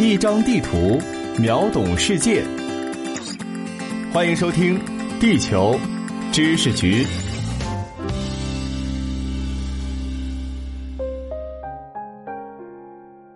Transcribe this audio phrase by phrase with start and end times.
[0.00, 0.96] 一张地图，
[1.42, 2.44] 秒懂世界。
[4.12, 4.78] 欢迎收听
[5.20, 5.74] 《地球
[6.30, 7.02] 知识局》。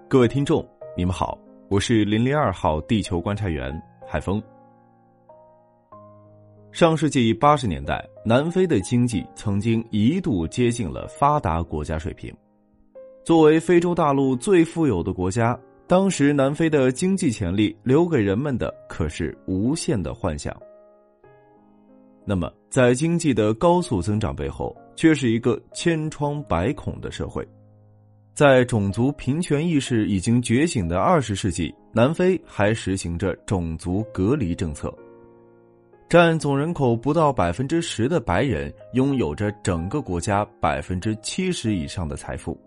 [0.07, 0.65] 各位听众，
[0.97, 1.37] 你们好，
[1.69, 3.77] 我是零零二号地球观察员
[4.07, 4.41] 海峰。
[6.71, 12.33] 上世纪八十年代，南非的经济曾经一度接近了发达国家水平。
[13.25, 15.59] 作为非洲大陆最富有的国家，
[15.93, 20.59] 当时南非的经济潜力留给人们的可是无限的幻想。
[22.25, 27.47] 那么，在经济的高速增长背后，却是一个千疮百孔的社会。
[28.33, 34.91] 在种族平权意识已经觉醒的二十世纪，南非还实行着种族隔离政策。
[36.09, 42.59] 占总人口不到百分之十的白人拥有着整个国家百分之七十以上的财富，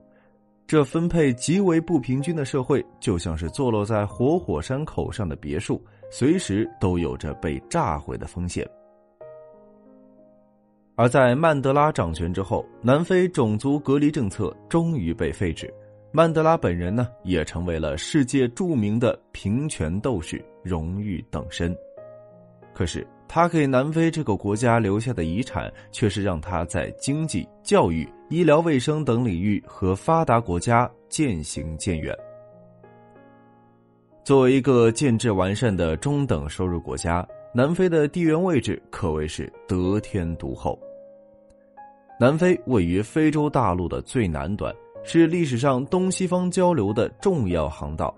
[0.68, 5.80] 这分配极为不平均的社会，就像是坐落在活火山口上的别墅，
[6.10, 8.68] 随时都有着被炸毁的风险。
[10.96, 15.72] 而在曼德拉掌权之后，南非种族隔离政策终于被废止，
[16.12, 21.78] 曼德拉本人呢，也成为了世界著名的平权斗士，荣誉等身。
[22.74, 23.06] 可是。
[23.36, 32.18] 他给南非这个国家留下的遗产，却是让他在经济、教育、医疗卫生等领域和发达国家渐行渐远。
[34.24, 40.80] 作为一个建制完善的中等收入国家，南非的地缘位置可谓是得天独厚。
[42.18, 48.16] 南非位于非洲大陆的最南端，是历史上东西方交流的重要航道。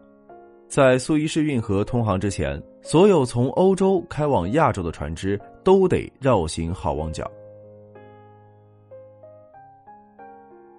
[0.67, 7.29] 在苏伊士运河通航之前，所有从欧洲开往亚洲的船只都得绕行好望角。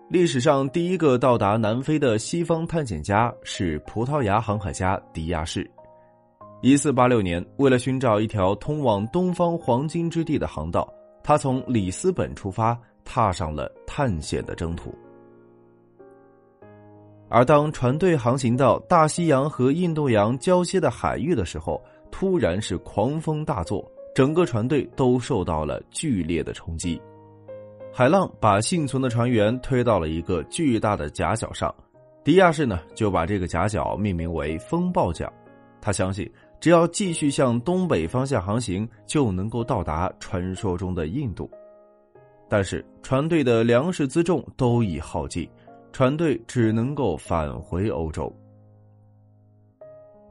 [0.09, 5.71] 历史上第一个到达南非的西方探险家是葡萄牙航海家迪亚士。
[6.63, 10.91] 一四八六年，为了寻找一条通往东方黄金之地的航道，
[11.23, 12.75] 他从里斯本出发，
[13.05, 14.95] 踏上了探险的征途。
[17.31, 21.79] 而当船队航行到大西洋和印度洋交接的海域的时候，
[22.11, 27.01] 突然是狂风大作，整个船队都受到了剧烈的冲击。
[27.93, 31.75] 海浪把幸存的船员推到了一个巨大的夹角上，
[32.23, 35.33] 迪亚士呢就把这个夹角命名为“风暴角”。
[35.81, 36.31] 他相信，
[36.61, 41.51] 只要继续向东北方向航行，就能够到达传说中的印度。
[42.49, 45.49] 但是，船队的粮食辎重都已耗尽。
[45.91, 48.33] 船队只能够返回欧洲。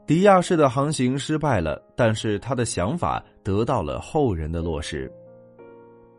[0.08, 5.12] 迪亚士的航行失败了，但是他的想法得到了后人的落实。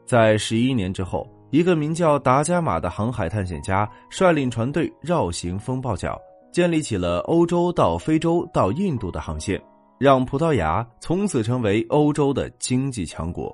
[0.05, 6.15] 在十一年之后，一个名叫达伽马的航海探险家率领船队绕行风暴角，
[6.51, 9.59] 建立起了欧洲到非洲到印度的航线，
[9.97, 13.51] 让葡萄牙从此成为欧洲的经济强国。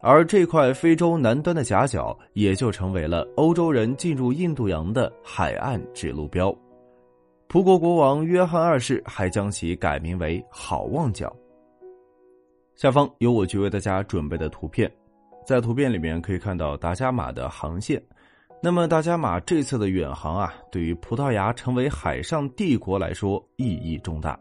[0.00, 6.56] 而这块非洲南端的夹角，也就成为了欧洲人进入印度洋的海岸指路标。
[7.52, 11.30] 葡国国王约翰二世还将其改名为好望角。
[12.74, 14.90] 下方有我去为大家准备的图片，
[15.44, 18.02] 在图片里面可以看到达伽马的航线。
[18.62, 24.40] 那么达伽马这次的远航啊，对于葡萄牙成为海上帝国来说意义重大。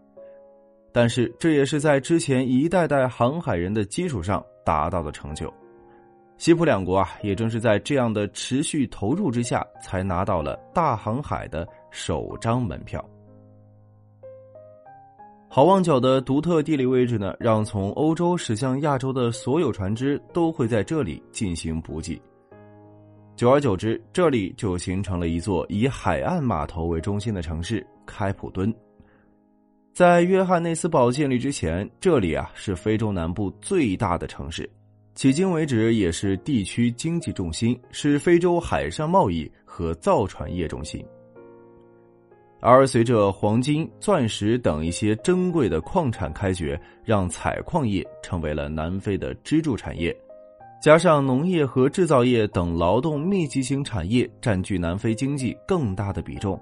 [0.94, 4.42] 但是这也是在之前一代代航海人的基础上。
[4.64, 5.52] 达到的成就，
[6.38, 13.04] 西普两国啊，也正是在这样的持续投入之下，才拿到了大航海的首张门票。
[15.48, 22.20] 好望角的独特地理位置呢，让从欧洲驶向亚洲的所有船只都会在这里进行补给。
[23.36, 28.74] 久而久之，这里就形成了一座以海岸码头为中心的城市——开普敦。
[29.94, 34.70] 在约翰内斯堡建立之前，这里啊是非洲南部最大的城市，
[35.18, 41.06] 迄今为止也是地区经济重心，是非洲海上贸易和造船业中心。
[42.62, 50.16] 而随着黄金、钻石等一些珍贵的矿产开掘，让采矿业成为了南非的支柱产业，
[50.82, 56.58] 加上农业和制造业等劳动密集型产业占据南非经济更大的比重。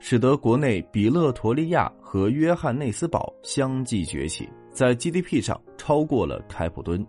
[0.00, 7.06] 使得国内比勒陀利亚和约翰内斯堡相继崛起，在 GDP 上超过了开普敦，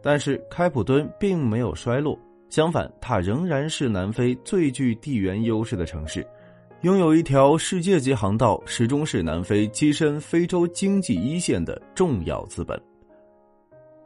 [0.00, 2.16] 但是开普敦并没有衰落，
[2.50, 6.24] 相反，它仍然是南非最具地缘优势的城市，
[6.84, 12.78] 拥有一条世界级航道，始终是南非跻身非洲经济一线的重要资本。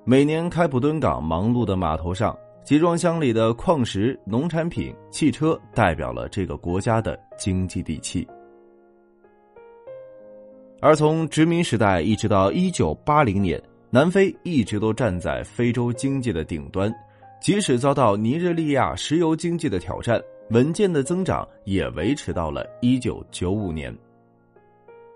[0.04, 2.38] 每年开普敦港忙碌的码头上。
[2.64, 8.28] 集装箱里的矿石、农产品、汽车，代表了这个国家的经济底气。
[10.78, 16.94] 而从殖民时代一直到一九八零年，南非一直都站在非洲经济的顶端，
[17.40, 23.94] 即使遭到尼日利亚石油经济的挑战，稳健的增长也维持到了一九九五年。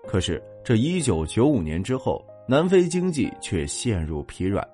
[0.07, 4.67] 可是，这一九九五年之后，南非经济却陷入疲软，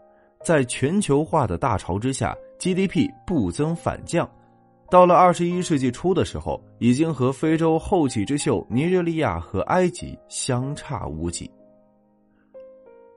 [0.44, 4.29] 在全球化的大潮之下，GDP 不增反降。
[4.89, 11.50] 到了二十一世纪初的时候，已经和非洲后起之秀尼日利亚和埃及相差无几。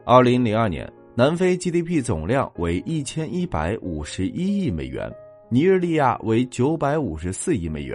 [0.05, 5.11] 二零零二年，南非 GDP 总量为一千一百五十一亿美元，
[5.53, 7.95] 尼日利亚为九百五十四亿美元，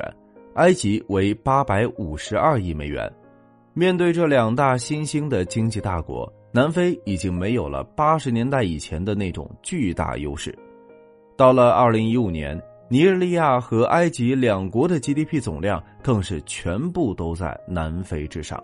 [0.54, 3.12] 埃及为八百五十二亿美元。
[3.74, 10.56] 面对这两大新兴的经济大国，南非已经没有了八十年代以前的那种巨大优势。
[11.36, 12.62] 到了二零一五年。
[12.90, 18.64] 尼日利亚和埃及两国的 GDP 总量更是全部都在南非之上，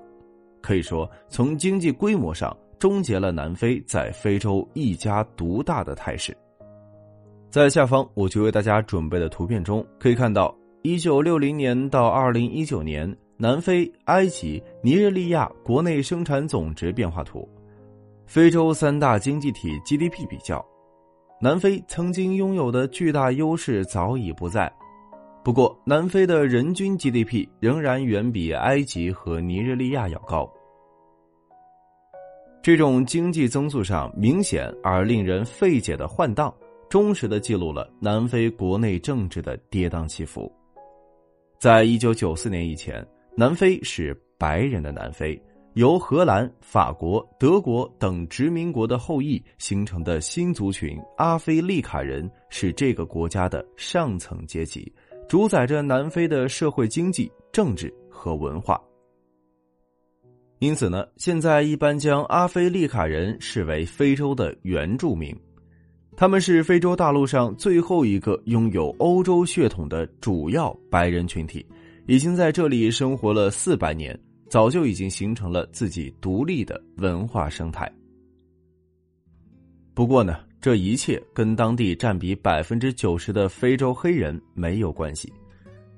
[0.61, 6.33] 可以说从经济规模上终结了南非在非洲一家独大的态势。
[7.53, 10.51] 在下方我就为大家准备的图片中可以看到，
[10.81, 17.47] 一九六零年到二零一九年南非、埃及、尼日利亚国内生产总值变化图，
[18.25, 20.65] 非洲三大经济体 GDP 比较。
[21.39, 24.73] 南非曾经拥有的巨大优势早已不在，
[25.43, 30.51] 不过南非的人均 GDP 仍然远比埃及和尼日利亚要高。
[32.63, 36.51] 这种经济增速上明显而令人费解的换荡，
[36.93, 40.53] 忠实的记录了南非国内政治的跌宕起伏。
[41.59, 43.03] 在一九九四年以前，
[43.35, 45.41] 南非是白人的南非。
[45.73, 54.93] 由荷兰、法国、德国等殖民国的后裔形成的新族群阿非利卡人是这个国家的上层阶级，
[55.27, 58.79] 主宰着南非的社会、经济、政治和文化。
[60.59, 65.35] 因此呢，现在一般将阿非利卡人视为非洲的原住民，
[66.15, 71.65] 他们是非洲大陆上最后一个拥有欧洲血统的主要白人群体，
[72.07, 74.17] 已经在这里生活了四百年。
[74.49, 77.91] 早就已经形成了自己独立的文化生态。
[79.95, 85.33] 不过呢，这一切跟当地占比百分之九十的非洲黑人没有关系。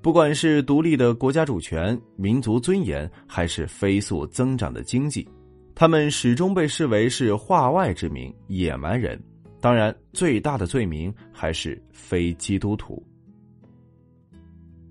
[0.02, 5.28] 不管是独立的国家主权、民族尊严，还是飞速增长的经济，
[5.76, 9.22] 他们始终被视为是化外之民、野蛮人。
[9.66, 13.04] 当然，最大的罪名还是非基督徒。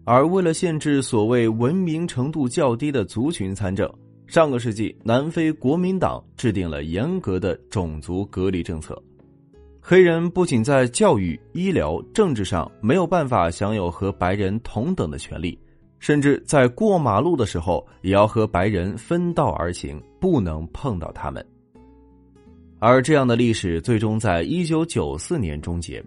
[0.05, 3.89] 而为了限制所谓文明程度较低的族群参政，
[4.27, 9.01] 上个世纪南非国民党制定了严格的种族隔离政策。
[9.81, 15.57] 黑人不仅在教育、医疗、政治上没有办法享有和白人同等的权利，
[16.01, 21.47] 甚至在过马路的时候也要和白人分道而行，不能碰到他们。
[22.87, 26.05] 而这样的历史最终在一九九四年终结。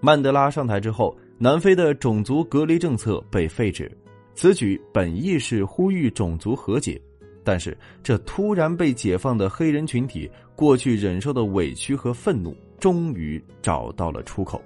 [0.00, 1.14] 曼德拉上台之后。
[1.36, 3.90] 南非的种族隔离政策被废止，
[4.34, 6.98] 此举本意是呼吁种族和解，
[7.42, 14.62] 但是这突然被解放的黑人群体过去忍受的委屈和愤怒，终于找到了出口。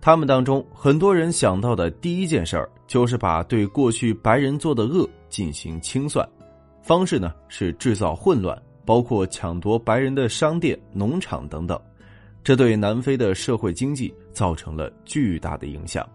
[0.00, 6.26] 他们当中很多人想到的第一件事儿，就是把对过去白人做的恶进行清算，
[6.82, 11.80] 方式呢是制造混乱，包括抢夺白人的商店、农场等等。
[12.42, 16.08] 这对南非的社会经济造成了巨大的影响。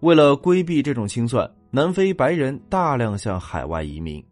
[0.00, 4.24] 为了规避这种清算，南非白人大量向海外移民。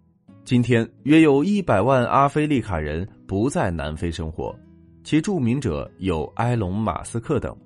[0.44, 4.54] 今天，约有一百万阿非利卡人不在南非生活，
[5.02, 7.56] 其著名者有埃隆·马斯克等。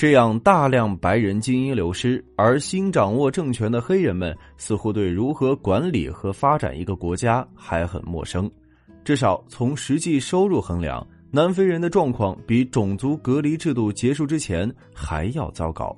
[0.00, 8.50] 这样大量白人精英流失，而新掌握政权的黑人们似乎对如何管理和发展一个国家还很陌生。
[9.04, 15.94] 至少从实际收入衡量，南非人的状况比种族隔离制度结束之前还要糟糕。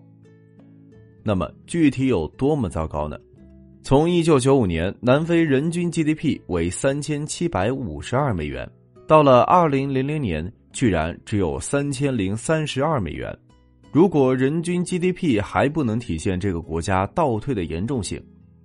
[1.22, 3.16] 那么具体有多么糟糕呢？
[3.84, 8.68] 从一九九五年南非人均 GDP 为三千七百五十二美元，
[9.06, 13.32] 到了二零零零年，居然只有三千零三十二美元。
[13.92, 18.18] 如果人均 GDP 还不能体现这个国家倒退的严重性，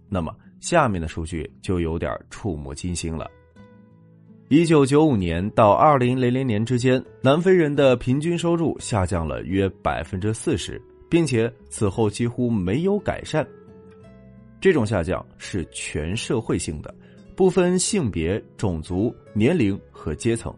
[0.08, 3.30] 那么下面的数据就有点触目惊心了。
[4.48, 13.46] 一九九五年到二零零零年之间，南非人的平均收入下降了约百分之四十，并且此后几乎没有改善。
[14.62, 16.96] 这种下降是全社会性的，
[17.36, 20.56] 不分性别、种族、年龄和阶层，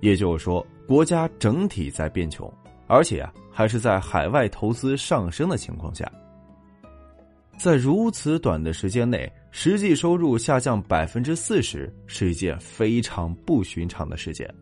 [0.00, 2.52] 也就是说，国家整体在变穷，
[2.86, 6.10] 而且啊，还是在海外投资上升的情况下。
[7.58, 14.52] 在如此短的时间内，实际收入下降百分之四十，是一件非常不寻常的事件。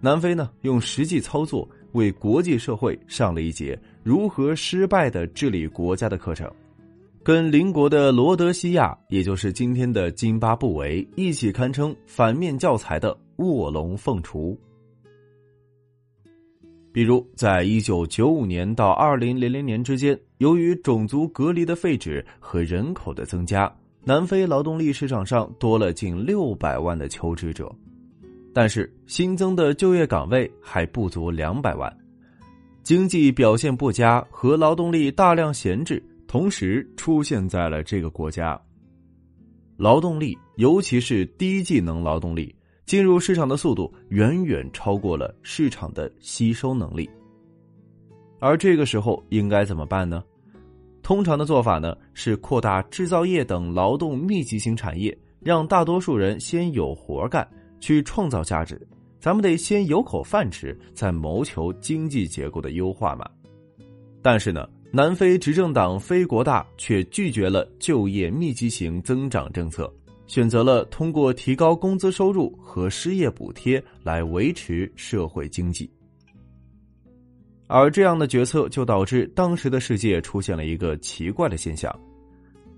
[0.00, 6.50] 南非呢，用实际操作为国际社会上了一节如何失败的治理国家的课程，
[7.22, 14.56] 跟邻国的罗德西亚，也就是今天的津巴布韦，一起堪称反面教材的卧龙凤雏。
[16.98, 27.72] 比如，在一九九五年到二零零零年之间，由于种族隔离的废止和人口的增加，南非劳动力市场上多了近六百万的求职者。
[28.52, 31.96] 但是新增的就业岗位还不足两百万，
[32.82, 38.60] 经济表现不佳和劳动力大量闲置同时出现在了这个国家。
[39.76, 42.52] 劳动力，尤其是低技能劳动力，
[42.88, 47.08] 进入市场的速度远远超过了市场的吸收能力。
[48.40, 50.24] 而这个时候应该怎么办呢？
[51.02, 57.46] 通常的做法呢是扩大制造业等劳动密集型产业，让大多数人先有活干。
[57.78, 58.80] 去创造价值，
[59.20, 63.24] 咱们得先有口饭吃，再谋求经济结构的优化嘛。
[64.20, 69.92] 但是呢，南非执政党非国大却拒绝了就业密集型增长政策，
[70.28, 75.90] 选择了通过提高工资收入和失业补贴来维持社会经济。
[77.66, 81.92] 而这样的决策就导致当时的世界出现了一个奇怪的现象：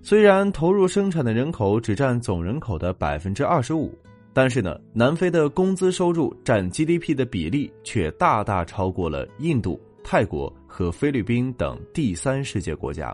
[0.01, 3.95] 虽然投入生产的人口只占总人口的百分之二十五。
[4.33, 13.13] 但是呢，南非的工资收入占 GDP 的比例却大大超过了印度、泰国和菲律宾等第三世界国家。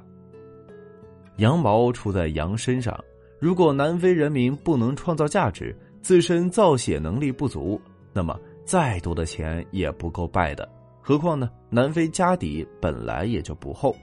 [1.38, 2.96] 羊毛出在羊身上，
[3.39, 7.79] 如果南非人民不能创造价值，自身造血能力不足，
[8.13, 10.67] 那么再多的钱也不够败的。
[11.01, 13.96] 何况呢，南非家底本来也就不厚。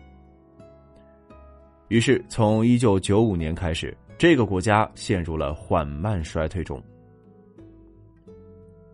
[1.88, 6.82] 于是，从一九九五年开始，这个国家陷入了缓慢衰退中。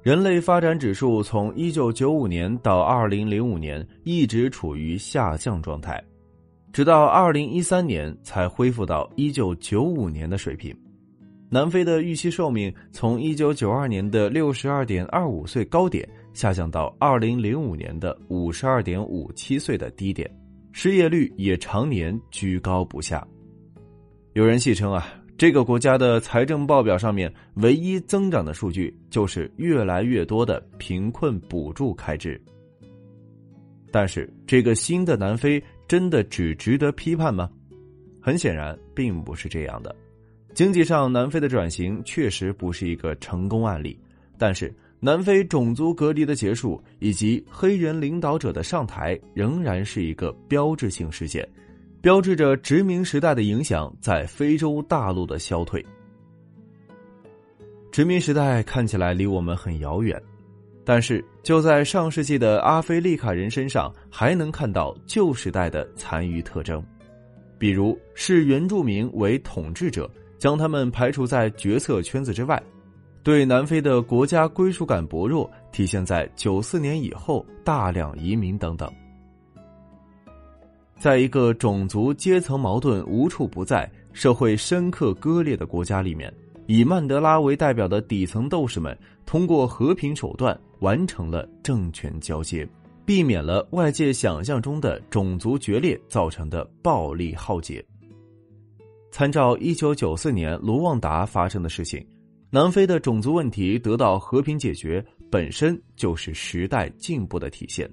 [0.02, 6.02] 人类发展指数从一九九五年到二零零五年一直处于下降状态，
[6.72, 10.76] 直到二零一三年才恢复到一九九五年的水平。
[11.48, 20.30] 南非的预期寿命从一九九二年的六十二点二五岁高点下降到二零零五年的五十二点五七岁的低点，
[20.72, 23.26] 失业率也常年居高不下。
[24.34, 25.06] 有人戏称啊。
[25.36, 32.38] 这个国家的财政报表上面唯一增长的数据就是越来越多的贫困补助开支。
[33.90, 35.58] 但是，这个新的南非
[35.90, 37.50] 真的只值得批判吗？
[38.22, 39.92] 很显然，并不是这样的。
[40.54, 43.98] 经济上，南非的转型确实不是一个成功案例。
[44.38, 51.44] 但是，南非种族隔离的结束以及黑人领导者的上台，仍然是一个标志性事件。
[52.00, 55.84] 标志着殖民时代的影响在非洲大陆的消退。
[57.90, 60.22] 殖民时代看起来离我们很遥远，
[60.84, 66.82] 但是就在上世纪的阿非利卡人身上，还能看到旧时代的残余特征，
[67.58, 72.60] 比如视原住民为统治者，将他们排除在决策圈子之外，
[73.22, 78.90] 对南非的国家归属感薄弱，体现在九四年以后大量移民等等。
[80.98, 86.32] 在一个种族阶层矛盾无处不在、社会深刻割裂的国家里面，
[86.66, 92.68] 以曼德拉为代表的底层斗士们通过和平手段完成了政权交接，
[93.06, 97.84] 避免了外界想象中的种族决裂造成的暴力浩劫。
[99.12, 102.06] 参照一九九四年卢旺达发生的事情，
[102.50, 107.90] 南非的种族问题得到和平解决，本身就是时代进步的体现。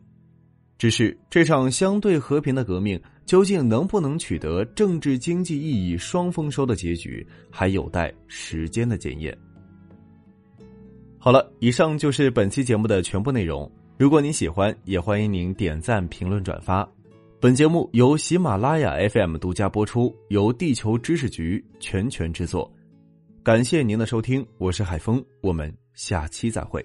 [0.78, 9.36] 只是这场相对和平的革命究竟能不能取得政治经济意义双丰收的结局，还有待时间的检验。
[11.28, 13.70] 好了，以上就是本期节目的全部内容。
[13.98, 16.90] 如果您喜欢，也欢迎您点赞、评论、转发。
[17.42, 22.74] 本节目由喜马拉雅 FM 独家播出，由地球知识局全权制作。
[23.44, 26.82] 感谢您的收听，我是海峰，我们下期再会。